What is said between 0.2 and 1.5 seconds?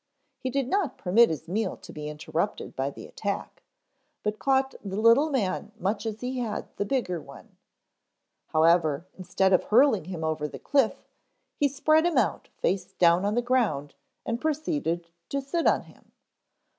He did not permit his